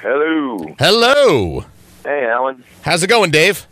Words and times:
Hello. 0.00 0.58
Hello. 0.78 1.64
Hey, 2.04 2.26
Allan. 2.26 2.62
How's 2.82 3.02
it 3.02 3.08
going, 3.08 3.30
Dave? 3.32 3.66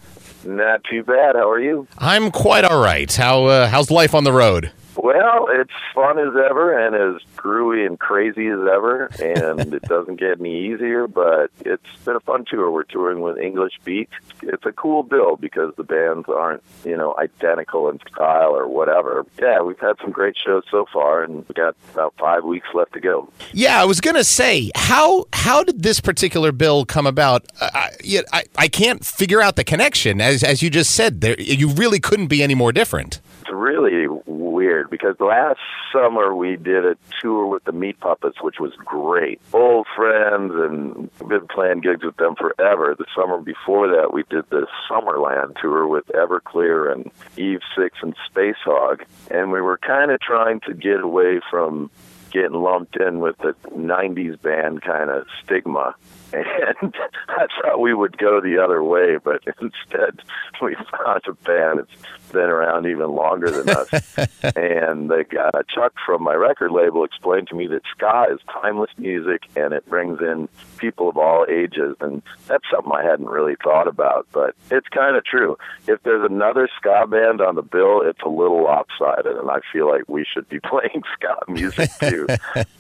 Not 0.45 0.83
too 0.91 1.05
bad. 1.05 1.37
How 1.37 1.49
are 1.49 1.61
you? 1.61 1.87
I'm 1.99 2.31
quite 2.31 2.65
all 2.65 2.81
right. 2.83 3.13
How 3.13 3.45
uh, 3.45 3.69
how's 3.69 3.91
life 3.91 4.15
on 4.15 4.25
the 4.25 4.33
road? 4.33 4.73
Well, 4.97 5.49
it's 5.51 5.73
fun 5.95 6.19
as 6.19 6.35
ever 6.49 6.77
and 6.77 6.95
as 6.95 7.23
groovy 7.37 7.87
and 7.87 7.99
crazy 7.99 8.47
as 8.49 8.61
ever, 8.61 9.07
and 9.21 9.75
it 9.75 9.83
doesn't 9.89 10.19
get 10.19 10.41
any 10.41 10.67
easier, 10.67 11.07
but 11.07 11.51
it's 11.61 11.85
been 12.05 12.17
a 12.17 12.21
fun 12.21 12.45
tour. 12.49 12.71
We're 12.71 12.85
touring 12.85 13.21
with 13.21 13.39
English 13.39 13.75
Beat. 13.85 14.09
It's 14.43 14.65
a 14.65 14.73
cool 14.73 15.03
bill 15.03 15.37
because 15.37 15.75
the 15.77 15.85
bands 15.85 16.27
aren't, 16.29 16.63
you 16.85 16.97
know, 16.97 17.15
identical 17.19 17.89
in 17.91 18.01
style 18.11 18.57
or 18.57 18.67
whatever. 18.67 19.27
Yeah, 19.41 19.61
we've 19.61 19.79
had 19.79 19.97
some 20.01 20.11
great 20.11 20.37
shows 20.37 20.65
so 20.71 20.87
far, 20.93 21.23
and 21.23 21.47
we 21.47 21.55
got 21.55 21.77
about 21.93 22.15
five 22.19 22.45
weeks 22.45 22.69
left 22.75 22.95
to 22.95 23.01
go. 23.01 23.29
Yeah, 23.53 23.81
I 23.81 23.85
was 23.85 24.01
gonna 24.01 24.25
say 24.25 24.71
how 24.75 25.27
how 25.33 25.63
did 25.63 25.83
this 25.83 26.01
particular 26.01 26.53
bill 26.53 26.85
come 26.85 27.07
about? 27.07 27.47
I, 27.61 27.91
I 28.33 28.45
I 28.57 28.69
can't 28.69 29.05
figure 29.05 29.43
out 29.43 29.57
the 29.57 29.65
connection. 29.65 30.21
As 30.21 30.43
as 30.43 30.63
you 30.63 30.71
just 30.71 30.95
said, 30.95 31.21
there 31.21 31.41
you 31.41 31.69
really 31.69 32.01
couldn't 32.01 32.29
be 32.29 32.43
any 32.43 32.55
more 32.55 32.73
different. 32.73 33.21
It's 33.47 33.55
really 33.55 34.09
weird 34.27 34.91
because 34.91 35.15
last 35.21 35.61
summer 35.93 36.35
we 36.35 36.57
did 36.57 36.85
a 36.85 36.97
tour 37.23 37.47
with 37.47 37.63
the 37.63 37.71
Meat 37.71 38.01
Puppets, 38.01 38.43
which 38.43 38.59
was 38.59 38.73
great. 38.85 39.41
Old 39.53 39.87
friends, 39.95 40.53
and 40.53 41.09
been 41.29 41.47
playing 41.47 41.81
gigs 41.81 42.03
with 42.03 42.17
them 42.17 42.35
forever. 42.35 42.97
The 42.99 43.05
summer 43.15 43.39
before 43.39 43.87
that, 43.87 44.13
we 44.13 44.25
did 44.29 44.51
the 44.51 44.67
Summerland 44.91 45.61
tour 45.61 45.87
with 45.87 46.07
Everclear 46.09 46.93
and 46.93 47.13
Eve 47.37 47.61
Six 47.79 47.99
and 48.03 48.17
Spacehog, 48.29 49.05
and 49.31 49.53
we 49.53 49.61
were 49.61 49.79
kind 49.79 50.11
of 50.11 50.19
trying 50.19 50.59
to 50.67 50.75
get 50.75 51.01
away 51.01 51.41
from 51.49 51.89
getting 52.33 52.61
lumped 52.61 52.97
in 52.97 53.21
with 53.21 53.39
the 53.39 53.55
90s 53.71 54.43
band 54.43 54.83
kind 54.83 55.09
of 55.09 55.25
stigma. 55.45 55.95
And 56.37 56.95
I 57.29 57.47
thought 57.61 57.81
we 57.81 57.95
would 57.95 58.19
go 58.19 58.41
the 58.41 58.59
other 58.63 58.83
way, 58.83 59.19
but 59.23 59.43
instead 59.61 60.23
we 60.61 60.75
found 60.75 61.23
a 61.27 61.33
band 61.33 61.81
that's 61.81 62.33
been 62.33 62.51
around 62.51 62.87
even 62.87 63.11
longer 63.11 63.51
than 63.51 63.69
us. 63.71 63.89
and 64.57 65.11
the 65.11 65.25
guy, 65.29 65.51
Chuck 65.73 65.95
from 66.05 66.23
my 66.23 66.35
record 66.35 66.73
label 66.73 67.05
explained 67.05 67.49
to 67.49 67.55
me 67.55 67.67
that 67.69 67.83
ska 67.91 68.27
is 68.33 68.41
timeless 68.63 68.91
music 68.99 69.43
and 69.57 69.73
it 69.73 69.89
brings 69.89 70.21
in 70.21 70.49
people 70.79 71.09
of 71.09 71.17
all 71.17 71.47
ages. 71.49 71.97
And 72.01 72.23
that's 72.47 72.65
something 72.71 72.93
I 72.93 73.05
hadn't 73.05 73.29
really 73.29 73.57
thought 73.63 73.89
about, 73.89 74.27
but 74.33 74.55
it's 74.71 74.89
kind 74.89 75.17
of 75.17 75.25
true. 75.25 75.57
If 75.87 76.03
there's 76.03 76.29
another 76.29 76.69
ska 76.79 77.07
band 77.07 77.41
on 77.41 77.55
the 77.55 77.63
bill, 77.63 78.03
it's 78.03 78.23
a 78.25 78.29
little 78.29 78.65
lopsided, 78.65 79.37
and 79.37 79.51
I 79.51 79.61
feel 79.73 79.89
like 79.89 80.03
we 80.09 80.27
should 80.31 80.49
be 80.49 80.61
playing 80.61 81.03
ska 81.15 81.37
music 81.49 81.91
too. 82.01 82.27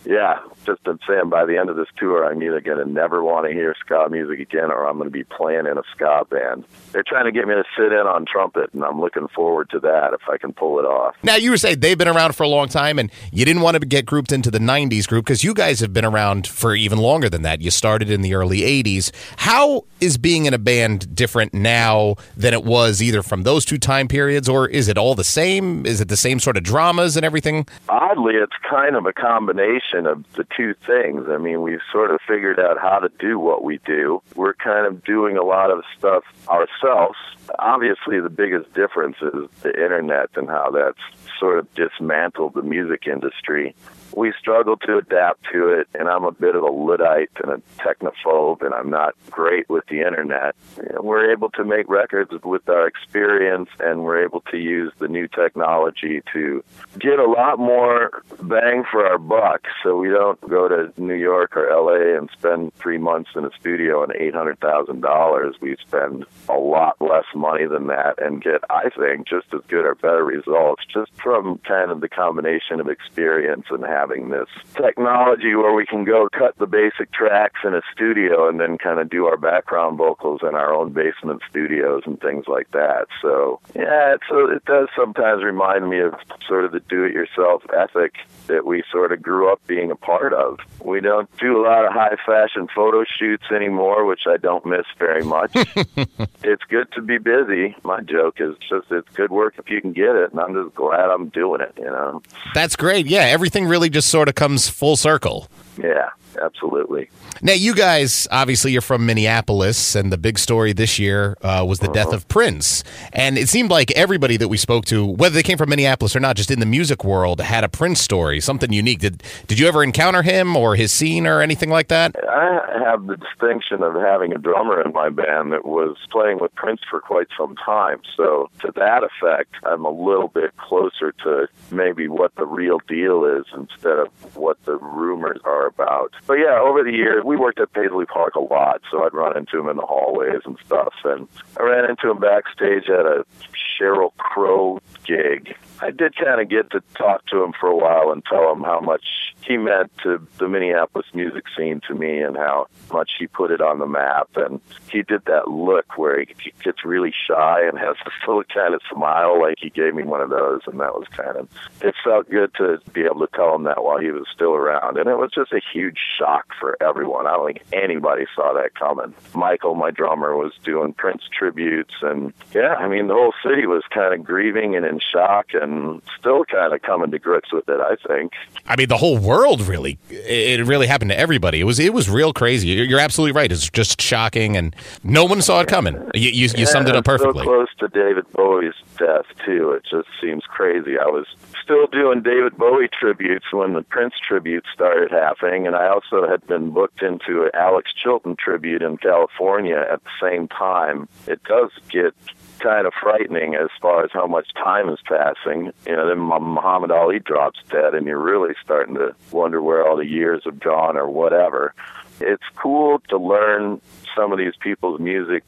yeah, 0.04 0.40
just 0.64 0.82
been 0.84 0.98
saying 1.08 1.30
by 1.30 1.46
the 1.46 1.56
end 1.56 1.70
of 1.70 1.76
this 1.76 1.88
tour, 1.96 2.24
I'm 2.24 2.42
either 2.42 2.60
going 2.60 2.84
to 2.84 2.90
never 2.90 3.22
want 3.22 3.45
to 3.46 3.52
hear 3.52 3.74
ska 3.78 4.08
music 4.10 4.40
again 4.40 4.70
or 4.70 4.86
I'm 4.86 4.96
going 4.96 5.06
to 5.06 5.10
be 5.10 5.24
playing 5.24 5.66
in 5.66 5.78
a 5.78 5.82
ska 5.94 6.26
band. 6.30 6.64
They're 6.92 7.04
trying 7.06 7.24
to 7.26 7.32
get 7.32 7.46
me 7.46 7.54
to 7.54 7.64
sit 7.76 7.92
in 7.92 8.06
on 8.06 8.24
trumpet, 8.26 8.70
and 8.72 8.84
I'm 8.84 9.00
looking 9.00 9.28
forward 9.28 9.70
to 9.70 9.80
that 9.80 10.12
if 10.12 10.28
I 10.28 10.38
can 10.38 10.52
pull 10.52 10.78
it 10.78 10.84
off. 10.84 11.16
Now 11.22 11.36
you 11.36 11.50
were 11.50 11.56
saying 11.56 11.80
they've 11.80 11.98
been 11.98 12.08
around 12.08 12.34
for 12.34 12.42
a 12.42 12.48
long 12.48 12.68
time, 12.68 12.98
and 12.98 13.10
you 13.32 13.44
didn't 13.44 13.62
want 13.62 13.80
to 13.80 13.86
get 13.86 14.06
grouped 14.06 14.32
into 14.32 14.50
the 14.50 14.58
'90s 14.58 15.06
group 15.06 15.24
because 15.24 15.44
you 15.44 15.54
guys 15.54 15.80
have 15.80 15.92
been 15.92 16.04
around 16.04 16.46
for 16.46 16.74
even 16.74 16.98
longer 16.98 17.28
than 17.28 17.42
that. 17.42 17.60
You 17.60 17.70
started 17.70 18.10
in 18.10 18.22
the 18.22 18.34
early 18.34 18.60
'80s. 18.60 19.10
How 19.38 19.84
is 20.00 20.18
being 20.18 20.46
in 20.46 20.54
a 20.54 20.58
band 20.58 21.14
different 21.14 21.54
now 21.54 22.16
than 22.36 22.52
it 22.52 22.64
was 22.64 23.02
either 23.02 23.22
from 23.22 23.42
those 23.42 23.64
two 23.64 23.78
time 23.78 24.08
periods, 24.08 24.48
or 24.48 24.68
is 24.68 24.88
it 24.88 24.98
all 24.98 25.14
the 25.14 25.24
same? 25.24 25.86
Is 25.86 26.00
it 26.00 26.08
the 26.08 26.16
same 26.16 26.38
sort 26.38 26.56
of 26.56 26.62
dramas 26.62 27.16
and 27.16 27.24
everything? 27.24 27.66
Oddly, 27.88 28.34
it's 28.34 28.56
kind 28.68 28.96
of 28.96 29.06
a 29.06 29.12
combination 29.12 30.06
of 30.06 30.24
the 30.34 30.46
two 30.56 30.74
things. 30.86 31.24
I 31.28 31.38
mean, 31.38 31.62
we've 31.62 31.80
sort 31.92 32.10
of 32.10 32.20
figured 32.26 32.60
out 32.60 32.78
how 32.78 32.98
to 32.98 33.10
do 33.18 33.25
what 33.34 33.64
we 33.64 33.78
do. 33.84 34.22
We're 34.34 34.54
kind 34.54 34.86
of 34.86 35.04
doing 35.04 35.36
a 35.36 35.42
lot 35.42 35.70
of 35.70 35.82
stuff 35.98 36.24
ourselves. 36.48 37.16
Obviously, 37.58 38.20
the 38.20 38.30
biggest 38.30 38.72
difference 38.74 39.16
is 39.20 39.48
the 39.62 39.70
internet 39.70 40.30
and 40.36 40.48
how 40.48 40.70
that's 40.70 40.98
sort 41.38 41.58
of 41.58 41.72
dismantled 41.74 42.54
the 42.54 42.62
music 42.62 43.06
industry. 43.06 43.74
We 44.14 44.32
struggle 44.38 44.76
to 44.78 44.98
adapt 44.98 45.44
to 45.52 45.68
it, 45.68 45.88
and 45.94 46.08
I'm 46.08 46.24
a 46.24 46.32
bit 46.32 46.54
of 46.54 46.62
a 46.62 46.70
Luddite 46.70 47.30
and 47.42 47.52
a 47.52 47.62
technophobe, 47.82 48.62
and 48.62 48.74
I'm 48.74 48.90
not 48.90 49.14
great 49.30 49.68
with 49.68 49.86
the 49.86 50.00
internet. 50.00 50.54
We're 51.00 51.30
able 51.32 51.50
to 51.50 51.64
make 51.64 51.88
records 51.88 52.30
with 52.44 52.68
our 52.68 52.86
experience, 52.86 53.70
and 53.80 54.04
we're 54.04 54.22
able 54.24 54.40
to 54.52 54.58
use 54.58 54.92
the 54.98 55.08
new 55.08 55.28
technology 55.28 56.22
to 56.32 56.64
get 56.98 57.18
a 57.18 57.26
lot 57.26 57.58
more 57.58 58.22
bang 58.42 58.84
for 58.90 59.06
our 59.06 59.18
buck. 59.18 59.66
So 59.82 59.96
we 59.96 60.08
don't 60.08 60.40
go 60.48 60.68
to 60.68 60.92
New 61.00 61.14
York 61.14 61.56
or 61.56 61.68
LA 61.70 62.18
and 62.18 62.30
spend 62.32 62.74
three 62.74 62.98
months 62.98 63.30
in 63.34 63.44
a 63.44 63.50
studio 63.58 64.02
and 64.02 64.12
eight 64.16 64.34
hundred 64.34 64.60
thousand 64.60 65.00
dollars. 65.00 65.56
We 65.60 65.76
spend 65.86 66.26
a 66.48 66.58
lot 66.58 66.96
less 67.00 67.26
money 67.34 67.66
than 67.66 67.86
that 67.88 68.20
and 68.22 68.42
get, 68.42 68.62
I 68.70 68.90
think, 68.90 69.28
just 69.28 69.46
as 69.54 69.60
good 69.68 69.84
or 69.84 69.94
better 69.94 70.24
results 70.24 70.84
just 70.92 71.12
from 71.14 71.58
kind 71.58 71.90
of 71.90 72.00
the 72.00 72.08
combination 72.08 72.80
of 72.80 72.88
experience 72.88 73.66
and 73.70 73.84
having 73.96 74.28
this 74.28 74.48
technology 74.74 75.54
where 75.54 75.72
we 75.72 75.86
can 75.86 76.04
go 76.04 76.28
cut 76.32 76.56
the 76.58 76.66
basic 76.66 77.12
tracks 77.12 77.60
in 77.64 77.74
a 77.74 77.80
studio 77.92 78.48
and 78.48 78.60
then 78.60 78.76
kind 78.76 79.00
of 79.00 79.08
do 79.08 79.26
our 79.26 79.36
background 79.36 79.96
vocals 79.96 80.40
in 80.42 80.54
our 80.54 80.74
own 80.74 80.92
basement 80.92 81.40
studios 81.48 82.02
and 82.04 82.20
things 82.20 82.44
like 82.46 82.70
that. 82.72 83.06
So 83.22 83.60
yeah, 83.74 84.14
it's, 84.14 84.24
so 84.28 84.50
it 84.50 84.64
does 84.64 84.88
sometimes 84.96 85.42
remind 85.42 85.88
me 85.88 86.00
of 86.00 86.14
sort 86.46 86.64
of 86.64 86.72
the 86.72 86.80
do-it-yourself 86.80 87.62
ethic 87.74 88.14
that 88.46 88.66
we 88.66 88.82
sort 88.90 89.12
of 89.12 89.22
grew 89.22 89.50
up 89.50 89.60
being 89.66 89.90
a 89.90 89.96
part 89.96 90.32
of. 90.32 90.58
We 90.82 91.00
don't 91.00 91.28
do 91.38 91.60
a 91.60 91.62
lot 91.62 91.84
of 91.84 91.92
high 91.92 92.16
fashion 92.24 92.68
photo 92.74 93.04
shoots 93.04 93.44
anymore, 93.50 94.04
which 94.04 94.26
I 94.26 94.36
don't 94.36 94.64
miss 94.66 94.86
very 94.98 95.24
much. 95.24 95.52
it's 95.54 96.64
good 96.68 96.90
to 96.92 97.02
be 97.02 97.18
busy. 97.18 97.76
My 97.82 98.00
joke 98.00 98.40
is 98.40 98.56
just 98.68 98.90
it's 98.90 99.08
good 99.14 99.30
work 99.30 99.54
if 99.58 99.70
you 99.70 99.80
can 99.80 99.92
get 99.92 100.14
it, 100.14 100.32
and 100.32 100.40
I'm 100.40 100.54
just 100.54 100.74
glad 100.74 101.10
I'm 101.10 101.28
doing 101.28 101.60
it, 101.60 101.72
you 101.78 101.84
know. 101.84 102.22
That's 102.54 102.76
great. 102.76 103.06
Yeah, 103.06 103.22
everything 103.22 103.66
really 103.66 103.85
just 103.88 104.08
sort 104.08 104.28
of 104.28 104.34
comes 104.34 104.68
full 104.68 104.96
circle. 104.96 105.48
Yeah, 105.78 106.10
absolutely. 106.46 107.10
Now, 107.42 107.52
you 107.52 107.74
guys, 107.74 108.26
obviously, 108.30 108.72
you're 108.72 108.80
from 108.80 109.04
Minneapolis, 109.04 109.94
and 109.94 110.12
the 110.12 110.16
big 110.18 110.38
story 110.38 110.72
this 110.72 110.98
year 110.98 111.36
uh, 111.42 111.64
was 111.68 111.80
the 111.80 111.88
death 111.88 112.12
of 112.12 112.26
Prince. 112.28 112.82
And 113.12 113.36
it 113.36 113.48
seemed 113.48 113.70
like 113.70 113.90
everybody 113.92 114.36
that 114.38 114.48
we 114.48 114.56
spoke 114.56 114.84
to, 114.86 115.04
whether 115.04 115.34
they 115.34 115.42
came 115.42 115.58
from 115.58 115.70
Minneapolis 115.70 116.16
or 116.16 116.20
not, 116.20 116.36
just 116.36 116.50
in 116.50 116.60
the 116.60 116.66
music 116.66 117.04
world, 117.04 117.40
had 117.40 117.64
a 117.64 117.68
Prince 117.68 118.00
story, 118.00 118.40
something 118.40 118.72
unique. 118.72 119.00
Did 119.00 119.22
Did 119.46 119.58
you 119.58 119.66
ever 119.68 119.82
encounter 119.82 120.22
him 120.22 120.56
or 120.56 120.76
his 120.76 120.92
scene 120.92 121.26
or 121.26 121.40
anything 121.40 121.68
like 121.70 121.88
that? 121.88 122.16
I 122.28 122.82
have 122.84 123.06
the 123.06 123.16
distinction 123.16 123.82
of 123.82 123.94
having 123.94 124.32
a 124.32 124.38
drummer 124.38 124.80
in 124.80 124.92
my 124.92 125.08
band 125.10 125.52
that 125.52 125.66
was 125.66 125.96
playing 126.10 126.38
with 126.40 126.54
Prince 126.54 126.80
for 126.88 127.00
quite 127.00 127.28
some 127.36 127.56
time. 127.56 128.00
So, 128.16 128.48
to 128.60 128.72
that 128.76 129.02
effect, 129.02 129.54
I'm 129.64 129.84
a 129.84 129.90
little 129.90 130.28
bit 130.28 130.56
closer 130.56 131.12
to 131.24 131.48
maybe 131.70 132.08
what 132.08 132.34
the 132.36 132.46
real 132.46 132.80
deal 132.88 133.24
is 133.24 133.44
instead 133.54 133.98
of 133.98 134.36
what 134.36 134.45
rumors 134.80 135.40
are 135.44 135.66
about. 135.66 136.12
But 136.26 136.34
yeah, 136.34 136.60
over 136.60 136.82
the 136.82 136.92
years, 136.92 137.24
we 137.24 137.36
worked 137.36 137.60
at 137.60 137.72
Paisley 137.72 138.06
Park 138.06 138.34
a 138.34 138.40
lot, 138.40 138.82
so 138.90 139.04
I'd 139.04 139.14
run 139.14 139.36
into 139.36 139.58
him 139.58 139.68
in 139.68 139.76
the 139.76 139.86
hallways 139.86 140.42
and 140.44 140.56
stuff. 140.64 140.94
And 141.04 141.28
I 141.58 141.62
ran 141.62 141.88
into 141.88 142.10
him 142.10 142.18
backstage 142.18 142.88
at 142.88 143.06
a 143.06 143.24
Sheryl 143.54 144.14
Crow 144.16 144.80
gig. 145.04 145.56
I 145.80 145.90
did 145.90 146.16
kind 146.16 146.40
of 146.40 146.48
get 146.48 146.70
to 146.70 146.82
talk 146.94 147.26
to 147.26 147.42
him 147.42 147.52
for 147.58 147.68
a 147.68 147.76
while 147.76 148.10
and 148.10 148.24
tell 148.24 148.50
him 148.52 148.62
how 148.62 148.80
much 148.80 149.25
he 149.42 149.56
meant 149.56 149.92
to 150.02 150.26
the 150.38 150.48
Minneapolis 150.48 151.06
music 151.14 151.44
scene 151.56 151.80
to 151.88 151.94
me 151.94 152.20
and 152.20 152.36
how 152.36 152.66
much 152.92 153.12
he 153.18 153.26
put 153.26 153.50
it 153.50 153.60
on 153.60 153.78
the 153.78 153.86
map. 153.86 154.28
And 154.36 154.60
he 154.90 155.02
did 155.02 155.24
that 155.26 155.48
look 155.48 155.96
where 155.96 156.20
he, 156.20 156.34
gets 156.62 156.84
really 156.84 157.12
shy 157.28 157.62
and 157.62 157.78
has 157.78 157.96
this 158.04 158.14
little 158.26 158.42
kind 158.44 158.74
of 158.74 158.80
smile, 158.92 159.40
like 159.40 159.56
he 159.60 159.70
gave 159.70 159.94
me 159.94 160.02
one 160.02 160.20
of 160.20 160.30
those. 160.30 160.62
And 160.66 160.80
that 160.80 160.94
was 160.94 161.06
kind 161.08 161.36
of, 161.36 161.48
it 161.80 161.94
felt 162.02 162.28
good 162.28 162.52
to 162.54 162.80
be 162.92 163.02
able 163.02 163.20
to 163.20 163.28
tell 163.34 163.54
him 163.54 163.64
that 163.64 163.84
while 163.84 163.98
he 163.98 164.10
was 164.10 164.26
still 164.34 164.54
around. 164.54 164.98
And 164.98 165.08
it 165.08 165.16
was 165.16 165.30
just 165.32 165.52
a 165.52 165.60
huge 165.72 165.98
shock 166.18 166.46
for 166.58 166.76
everyone. 166.80 167.26
I 167.26 167.32
don't 167.32 167.46
think 167.46 167.62
anybody 167.72 168.26
saw 168.34 168.52
that 168.54 168.74
coming. 168.74 169.14
Michael, 169.34 169.74
my 169.74 169.90
drummer, 169.90 170.36
was 170.36 170.52
doing 170.64 170.92
Prince 170.92 171.22
tributes. 171.36 171.94
And 172.02 172.32
yeah, 172.54 172.74
I 172.74 172.88
mean, 172.88 173.06
the 173.06 173.14
whole 173.14 173.34
city 173.44 173.66
was 173.66 173.82
kind 173.92 174.12
of 174.12 174.24
grieving 174.24 174.74
and 174.74 174.84
in 174.84 175.00
shock 175.00 175.46
and 175.52 176.02
still 176.18 176.44
kind 176.44 176.72
of 176.72 176.82
coming 176.82 177.10
to 177.10 177.18
grips 177.18 177.52
with 177.52 177.68
it, 177.68 177.80
I 177.80 177.96
think. 178.06 178.32
I 178.66 178.76
mean, 178.76 178.88
the 178.88 178.96
whole 178.96 179.18
world 179.26 179.60
really, 179.62 179.98
it 180.08 180.66
really 180.66 180.86
happened 180.86 181.10
to 181.10 181.18
everybody. 181.18 181.60
It 181.60 181.64
was, 181.64 181.78
it 181.78 181.92
was 181.92 182.08
real 182.08 182.32
crazy. 182.32 182.68
You're 182.68 182.96
you're 182.96 183.00
absolutely 183.00 183.32
right. 183.32 183.50
It's 183.50 183.68
just 183.70 184.00
shocking, 184.00 184.56
and 184.56 184.74
no 185.04 185.24
one 185.24 185.42
saw 185.42 185.60
it 185.60 185.68
coming. 185.68 185.94
You, 186.14 186.30
you, 186.30 186.48
you 186.56 186.66
summed 186.66 186.88
it 186.88 186.96
up 186.96 187.04
perfectly. 187.04 187.44
So 187.44 187.50
close 187.50 187.68
to 187.80 187.88
David 187.88 188.24
Bowie's 188.32 188.74
death 188.96 189.26
too. 189.44 189.72
It 189.72 189.84
just 189.90 190.08
seems 190.20 190.44
crazy. 190.44 190.98
I 190.98 191.06
was 191.06 191.26
still 191.62 191.86
doing 191.88 192.22
David 192.22 192.56
Bowie 192.56 192.88
tributes 192.88 193.46
when 193.52 193.74
the 193.74 193.82
Prince 193.82 194.14
tribute 194.26 194.64
started 194.72 195.10
happening, 195.10 195.66
and 195.66 195.76
I 195.76 195.88
also 195.88 196.28
had 196.28 196.46
been 196.46 196.70
booked 196.70 197.02
into 197.02 197.42
an 197.44 197.50
Alex 197.54 197.92
Chilton 197.92 198.36
tribute 198.36 198.82
in 198.82 198.96
California 198.96 199.84
at 199.90 200.02
the 200.04 200.10
same 200.20 200.48
time. 200.48 201.08
It 201.26 201.42
does 201.44 201.70
get 201.90 202.14
kind 202.58 202.86
of 202.86 202.92
frightening 203.00 203.54
as 203.54 203.68
far 203.80 204.04
as 204.04 204.10
how 204.12 204.26
much 204.26 204.52
time 204.54 204.88
is 204.88 204.98
passing. 205.06 205.72
You 205.86 205.96
know, 205.96 206.08
then 206.08 206.18
Muhammad 206.18 206.90
Ali 206.90 207.18
drops 207.18 207.60
dead, 207.70 207.94
and 207.94 208.06
you're 208.06 208.18
really 208.18 208.54
starting 208.62 208.94
to 208.94 209.14
wonder 209.30 209.62
where 209.62 209.86
all 209.86 209.96
the 209.96 210.06
years 210.06 210.42
have 210.44 210.60
gone 210.60 210.96
or 210.96 211.08
whatever. 211.08 211.74
It's 212.20 212.42
cool 212.56 213.00
to 213.08 213.18
learn 213.18 213.80
some 214.16 214.32
of 214.32 214.38
these 214.38 214.54
people's 214.58 215.00
music 215.00 215.44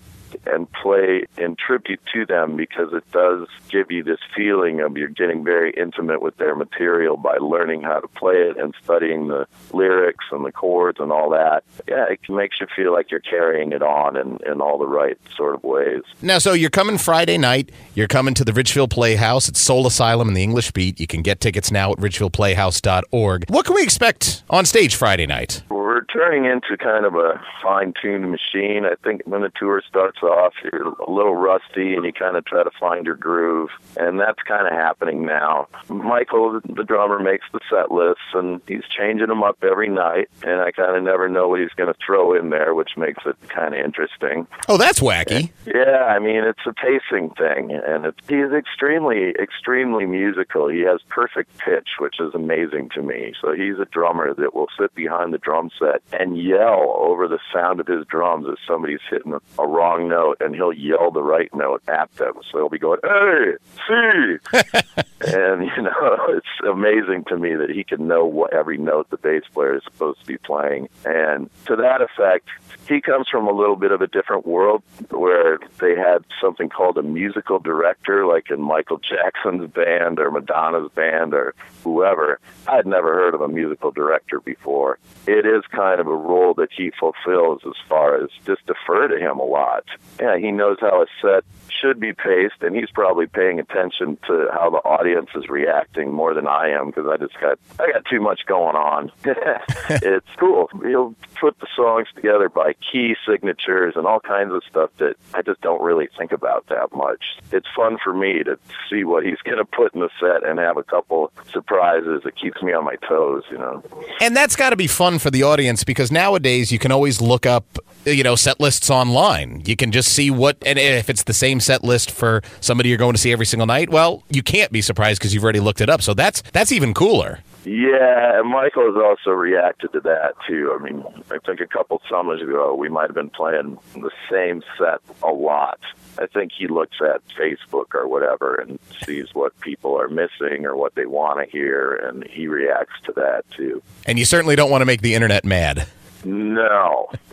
and 0.46 0.70
play 0.72 1.24
in 1.36 1.56
tribute 1.56 2.00
to 2.12 2.26
them 2.26 2.56
because 2.56 2.92
it 2.92 3.10
does 3.12 3.48
give 3.68 3.90
you 3.90 4.02
this 4.02 4.20
feeling 4.34 4.80
of 4.80 4.96
you're 4.96 5.08
getting 5.08 5.44
very 5.44 5.72
intimate 5.72 6.22
with 6.22 6.36
their 6.36 6.54
material 6.54 7.16
by 7.16 7.36
learning 7.38 7.82
how 7.82 8.00
to 8.00 8.08
play 8.08 8.36
it 8.36 8.56
and 8.56 8.74
studying 8.82 9.28
the 9.28 9.46
lyrics 9.72 10.26
and 10.30 10.44
the 10.44 10.52
chords 10.52 11.00
and 11.00 11.12
all 11.12 11.30
that. 11.30 11.64
Yeah, 11.86 12.06
it 12.10 12.20
makes 12.28 12.60
you 12.60 12.66
feel 12.74 12.92
like 12.92 13.10
you're 13.10 13.20
carrying 13.20 13.72
it 13.72 13.82
on 13.82 14.16
in, 14.16 14.38
in 14.50 14.60
all 14.60 14.78
the 14.78 14.86
right 14.86 15.18
sort 15.36 15.54
of 15.54 15.64
ways. 15.64 16.02
Now, 16.22 16.38
so 16.38 16.52
you're 16.52 16.70
coming 16.70 16.98
Friday 16.98 17.38
night. 17.38 17.70
You're 17.94 18.08
coming 18.08 18.34
to 18.34 18.44
the 18.44 18.52
Ridgefield 18.52 18.90
Playhouse. 18.90 19.48
It's 19.48 19.60
Soul 19.60 19.86
Asylum 19.86 20.28
in 20.28 20.34
the 20.34 20.42
English 20.42 20.72
Beat. 20.72 21.00
You 21.00 21.06
can 21.06 21.22
get 21.22 21.40
tickets 21.40 21.70
now 21.70 21.92
at 21.92 21.98
ridgefieldplayhouse.org. 21.98 23.50
What 23.50 23.66
can 23.66 23.74
we 23.74 23.82
expect 23.82 24.42
on 24.50 24.64
stage 24.64 24.94
Friday 24.94 25.26
night? 25.26 25.62
we're 25.87 25.87
turning 26.04 26.44
into 26.44 26.76
kind 26.76 27.04
of 27.04 27.14
a 27.14 27.40
fine-tuned 27.62 28.30
machine. 28.30 28.84
I 28.84 28.94
think 29.02 29.22
when 29.24 29.42
the 29.42 29.52
tour 29.54 29.82
starts 29.88 30.22
off, 30.22 30.54
you're 30.62 30.88
a 30.88 31.10
little 31.10 31.34
rusty 31.34 31.94
and 31.94 32.04
you 32.04 32.12
kind 32.12 32.36
of 32.36 32.44
try 32.44 32.62
to 32.62 32.70
find 32.78 33.06
your 33.06 33.16
groove, 33.16 33.70
and 33.96 34.20
that's 34.20 34.42
kind 34.42 34.66
of 34.66 34.72
happening 34.72 35.24
now. 35.26 35.68
Michael, 35.88 36.60
the 36.64 36.84
drummer, 36.84 37.18
makes 37.18 37.46
the 37.52 37.60
set 37.70 37.90
lists, 37.90 38.22
and 38.34 38.60
he's 38.66 38.84
changing 38.96 39.28
them 39.28 39.42
up 39.42 39.58
every 39.62 39.88
night, 39.88 40.28
and 40.42 40.60
I 40.60 40.70
kind 40.70 40.96
of 40.96 41.02
never 41.02 41.28
know 41.28 41.48
what 41.48 41.60
he's 41.60 41.72
going 41.76 41.92
to 41.92 41.98
throw 42.04 42.34
in 42.34 42.50
there, 42.50 42.74
which 42.74 42.96
makes 42.96 43.24
it 43.26 43.36
kind 43.48 43.74
of 43.74 43.84
interesting. 43.84 44.46
Oh, 44.68 44.76
that's 44.76 45.00
wacky. 45.00 45.50
Yeah, 45.66 46.04
I 46.04 46.18
mean, 46.18 46.44
it's 46.44 46.66
a 46.66 46.72
pacing 46.72 47.30
thing, 47.30 47.72
and 47.72 48.06
it's, 48.06 48.18
he's 48.28 48.52
extremely, 48.52 49.30
extremely 49.40 50.06
musical. 50.06 50.68
He 50.68 50.80
has 50.80 51.00
perfect 51.08 51.56
pitch, 51.58 51.88
which 51.98 52.20
is 52.20 52.34
amazing 52.34 52.90
to 52.94 53.02
me. 53.02 53.34
So 53.40 53.52
he's 53.52 53.78
a 53.78 53.84
drummer 53.86 54.34
that 54.34 54.54
will 54.54 54.68
sit 54.78 54.94
behind 54.94 55.32
the 55.32 55.38
drum 55.38 55.70
set 55.78 55.87
set 55.88 56.20
and 56.20 56.40
yell 56.40 56.94
over 56.98 57.28
the 57.28 57.38
sound 57.52 57.80
of 57.80 57.86
his 57.86 58.06
drums 58.06 58.46
if 58.48 58.58
somebody's 58.66 59.00
hitting 59.10 59.34
a 59.58 59.66
wrong 59.66 60.08
note, 60.08 60.38
and 60.40 60.54
he'll 60.54 60.72
yell 60.72 61.10
the 61.10 61.22
right 61.22 61.52
note 61.54 61.82
at 61.88 62.12
them. 62.16 62.34
So 62.50 62.58
he'll 62.58 62.68
be 62.68 62.78
going, 62.78 63.00
"Hey, 63.02 63.54
see," 63.86 65.02
and 65.20 65.64
you 65.64 65.82
know, 65.82 66.26
it's 66.30 66.46
amazing 66.68 67.24
to 67.28 67.36
me 67.36 67.54
that 67.54 67.70
he 67.70 67.84
can 67.84 68.06
know 68.06 68.24
what 68.24 68.52
every 68.52 68.78
note 68.78 69.10
the 69.10 69.16
bass 69.16 69.42
player 69.52 69.76
is 69.76 69.84
supposed 69.84 70.20
to 70.20 70.26
be 70.26 70.38
playing. 70.38 70.88
And 71.04 71.50
to 71.66 71.76
that 71.76 72.00
effect, 72.00 72.48
he 72.88 73.00
comes 73.00 73.28
from 73.28 73.46
a 73.46 73.52
little 73.52 73.76
bit 73.76 73.92
of 73.92 74.00
a 74.00 74.06
different 74.06 74.46
world 74.46 74.82
where 75.10 75.58
they 75.80 75.94
had 75.94 76.24
something 76.40 76.68
called 76.68 76.98
a 76.98 77.02
musical 77.02 77.58
director, 77.58 78.26
like 78.26 78.50
in 78.50 78.60
Michael 78.60 78.98
Jackson's 78.98 79.70
band 79.70 80.18
or 80.18 80.30
Madonna's 80.30 80.90
band 80.92 81.34
or 81.34 81.54
whoever. 81.84 82.40
I'd 82.66 82.86
never 82.86 83.14
heard 83.14 83.34
of 83.34 83.40
a 83.40 83.48
musical 83.48 83.90
director 83.90 84.40
before. 84.40 84.98
It 85.26 85.46
is 85.46 85.62
kind 85.78 86.00
of 86.00 86.08
a 86.08 86.14
role 86.14 86.54
that 86.54 86.70
he 86.76 86.90
fulfills 86.98 87.62
as 87.64 87.74
far 87.88 88.20
as 88.20 88.30
just 88.44 88.66
defer 88.66 89.06
to 89.06 89.16
him 89.16 89.38
a 89.38 89.44
lot. 89.44 89.84
Yeah, 90.20 90.36
he 90.36 90.50
knows 90.50 90.78
how 90.80 91.02
a 91.02 91.06
set 91.22 91.44
should 91.80 92.00
be 92.00 92.12
paced, 92.12 92.62
and 92.62 92.74
he's 92.74 92.90
probably 92.90 93.26
paying 93.26 93.58
attention 93.60 94.18
to 94.26 94.48
how 94.52 94.70
the 94.70 94.78
audience 94.78 95.30
is 95.34 95.48
reacting 95.48 96.12
more 96.12 96.34
than 96.34 96.46
I 96.46 96.70
am 96.70 96.86
because 96.86 97.06
I 97.06 97.16
just 97.16 97.38
got 97.40 97.58
I 97.78 97.92
got 97.92 98.04
too 98.06 98.20
much 98.20 98.46
going 98.46 98.76
on. 98.76 99.12
it's 99.24 100.26
cool. 100.38 100.68
He'll 100.82 101.14
put 101.40 101.58
the 101.60 101.66
songs 101.74 102.08
together 102.14 102.48
by 102.48 102.74
key 102.74 103.14
signatures 103.26 103.94
and 103.96 104.06
all 104.06 104.20
kinds 104.20 104.52
of 104.52 104.62
stuff 104.68 104.90
that 104.98 105.16
I 105.34 105.42
just 105.42 105.60
don't 105.60 105.82
really 105.82 106.08
think 106.16 106.32
about 106.32 106.66
that 106.68 106.94
much. 106.94 107.38
It's 107.52 107.66
fun 107.74 107.98
for 108.02 108.12
me 108.12 108.42
to 108.44 108.58
see 108.90 109.04
what 109.04 109.24
he's 109.24 109.38
going 109.44 109.58
to 109.58 109.64
put 109.64 109.94
in 109.94 110.00
the 110.00 110.10
set 110.20 110.48
and 110.48 110.58
have 110.58 110.76
a 110.76 110.82
couple 110.82 111.32
surprises. 111.50 112.22
It 112.24 112.34
keeps 112.36 112.62
me 112.62 112.72
on 112.72 112.84
my 112.84 112.96
toes, 113.08 113.44
you 113.50 113.58
know. 113.58 113.82
And 114.20 114.36
that's 114.36 114.56
got 114.56 114.70
to 114.70 114.76
be 114.76 114.86
fun 114.86 115.18
for 115.18 115.30
the 115.30 115.42
audience 115.42 115.84
because 115.84 116.10
nowadays 116.10 116.72
you 116.72 116.78
can 116.78 116.92
always 116.92 117.20
look 117.20 117.46
up, 117.46 117.78
you 118.04 118.22
know, 118.22 118.34
set 118.34 118.60
lists 118.60 118.90
online. 118.90 119.62
You 119.64 119.76
can 119.76 119.92
just 119.92 120.12
see 120.12 120.30
what, 120.30 120.56
and 120.64 120.78
if 120.78 121.08
it's 121.08 121.24
the 121.24 121.32
same 121.32 121.60
set 121.68 121.84
list 121.84 122.10
for 122.10 122.40
somebody 122.60 122.88
you're 122.88 122.96
going 122.96 123.12
to 123.12 123.20
see 123.20 123.30
every 123.30 123.44
single 123.44 123.66
night, 123.66 123.90
well, 123.90 124.22
you 124.30 124.42
can't 124.42 124.72
be 124.72 124.80
surprised 124.80 125.20
because 125.20 125.34
you've 125.34 125.44
already 125.44 125.60
looked 125.60 125.82
it 125.82 125.90
up. 125.90 126.00
So 126.00 126.14
that's 126.14 126.42
that's 126.52 126.72
even 126.72 126.94
cooler. 126.94 127.40
Yeah, 127.64 128.40
and 128.40 128.48
Michael 128.48 128.86
has 128.86 128.96
also 128.96 129.30
reacted 129.30 129.92
to 129.92 130.00
that 130.00 130.32
too. 130.46 130.74
I 130.74 130.82
mean, 130.82 131.04
I 131.30 131.36
think 131.44 131.60
a 131.60 131.66
couple 131.66 132.00
summers 132.08 132.40
ago 132.40 132.74
we 132.74 132.88
might 132.88 133.08
have 133.08 133.14
been 133.14 133.28
playing 133.28 133.76
the 133.94 134.10
same 134.30 134.62
set 134.78 135.00
a 135.22 135.32
lot. 135.32 135.78
I 136.18 136.26
think 136.26 136.52
he 136.56 136.66
looks 136.66 136.96
at 137.02 137.20
Facebook 137.38 137.94
or 137.94 138.08
whatever 138.08 138.54
and 138.54 138.78
sees 139.04 139.34
what 139.34 139.58
people 139.60 140.00
are 140.00 140.08
missing 140.08 140.64
or 140.64 140.76
what 140.76 140.94
they 140.94 141.04
want 141.04 141.44
to 141.44 141.50
hear, 141.50 141.94
and 141.94 142.24
he 142.24 142.46
reacts 142.48 142.94
to 143.04 143.12
that 143.16 143.44
too. 143.54 143.82
And 144.06 144.18
you 144.18 144.24
certainly 144.24 144.56
don't 144.56 144.70
want 144.70 144.80
to 144.80 144.86
make 144.86 145.02
the 145.02 145.14
internet 145.14 145.44
mad. 145.44 145.86
No. 146.24 147.10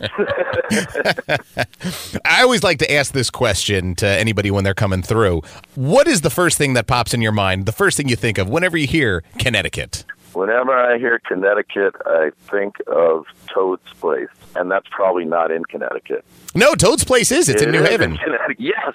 I 2.24 2.42
always 2.42 2.62
like 2.62 2.78
to 2.78 2.92
ask 2.92 3.12
this 3.12 3.30
question 3.30 3.94
to 3.96 4.06
anybody 4.06 4.50
when 4.50 4.64
they're 4.64 4.74
coming 4.74 5.02
through. 5.02 5.42
What 5.74 6.06
is 6.06 6.20
the 6.20 6.30
first 6.30 6.58
thing 6.58 6.74
that 6.74 6.86
pops 6.86 7.14
in 7.14 7.20
your 7.20 7.32
mind, 7.32 7.66
the 7.66 7.72
first 7.72 7.96
thing 7.96 8.08
you 8.08 8.16
think 8.16 8.38
of 8.38 8.48
whenever 8.48 8.76
you 8.76 8.86
hear 8.86 9.22
Connecticut? 9.38 10.04
Whenever 10.32 10.72
I 10.72 10.98
hear 10.98 11.18
Connecticut, 11.18 11.94
I 12.04 12.30
think 12.50 12.76
of 12.86 13.24
Toad's 13.46 13.90
Place, 14.00 14.28
and 14.54 14.70
that's 14.70 14.86
probably 14.90 15.24
not 15.24 15.50
in 15.50 15.64
Connecticut. 15.64 16.24
No, 16.54 16.74
Toad's 16.74 17.04
Place 17.04 17.32
is. 17.32 17.48
It's 17.48 17.62
it 17.62 17.68
in 17.68 17.72
New 17.72 17.82
Haven. 17.82 18.12
In 18.12 18.36
yes. 18.58 18.94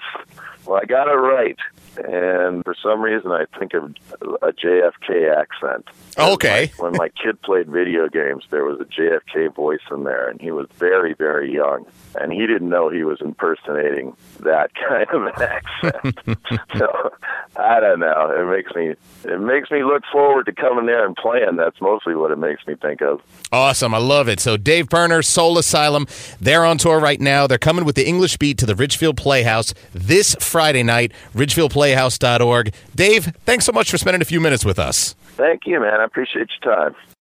Well, 0.64 0.80
I 0.80 0.84
got 0.84 1.08
it 1.08 1.16
right 1.16 1.58
and 1.96 2.64
for 2.64 2.74
some 2.82 3.02
reason 3.02 3.30
I 3.30 3.44
think 3.58 3.74
of 3.74 3.94
a 4.42 4.52
JFK 4.52 5.36
accent. 5.36 5.86
Okay. 6.18 6.70
when 6.78 6.92
my 6.92 7.08
kid 7.08 7.40
played 7.42 7.68
video 7.68 8.08
games, 8.08 8.44
there 8.50 8.64
was 8.64 8.80
a 8.80 8.84
JFK 8.84 9.54
voice 9.54 9.80
in 9.90 10.04
there, 10.04 10.28
and 10.28 10.40
he 10.40 10.50
was 10.50 10.66
very, 10.78 11.14
very 11.14 11.52
young, 11.52 11.86
and 12.20 12.32
he 12.32 12.46
didn't 12.46 12.68
know 12.68 12.88
he 12.88 13.04
was 13.04 13.20
impersonating 13.20 14.16
that 14.40 14.70
kind 14.88 15.08
of 15.10 15.24
an 15.24 15.42
accent. 15.42 16.18
so 16.76 17.12
I 17.56 17.80
don't 17.80 18.00
know. 18.00 18.30
It 18.36 18.50
makes 18.50 18.74
me 18.74 18.94
it 19.24 19.40
makes 19.40 19.70
me 19.70 19.84
look 19.84 20.02
forward 20.10 20.46
to 20.46 20.52
coming 20.52 20.86
there 20.86 21.06
and 21.06 21.16
playing. 21.16 21.56
That's 21.56 21.80
mostly 21.80 22.14
what 22.14 22.30
it 22.30 22.38
makes 22.38 22.66
me 22.66 22.74
think 22.74 23.00
of. 23.02 23.20
Awesome, 23.50 23.94
I 23.94 23.98
love 23.98 24.28
it. 24.28 24.40
So 24.40 24.56
Dave 24.56 24.88
Pirner, 24.88 25.22
Soul 25.22 25.58
Asylum, 25.58 26.06
they're 26.40 26.64
on 26.64 26.78
tour 26.78 26.98
right 26.98 27.20
now. 27.20 27.46
They're 27.46 27.58
coming 27.58 27.84
with 27.84 27.96
the 27.96 28.06
English 28.06 28.36
Beat 28.38 28.58
to 28.58 28.66
the 28.66 28.74
Ridgefield 28.74 29.16
Playhouse 29.16 29.74
this 29.92 30.34
Friday 30.40 30.82
night. 30.82 31.12
Ridgefield 31.34 31.70
Playhouse 31.70 31.81
playhouse.org. 31.82 32.74
Dave, 32.94 33.24
thanks 33.44 33.64
so 33.64 33.72
much 33.72 33.90
for 33.90 33.98
spending 33.98 34.22
a 34.22 34.24
few 34.24 34.40
minutes 34.40 34.64
with 34.64 34.78
us. 34.78 35.14
Thank 35.36 35.62
you, 35.66 35.80
man. 35.80 36.00
I 36.00 36.04
appreciate 36.04 36.48
your 36.62 36.74
time. 36.74 36.94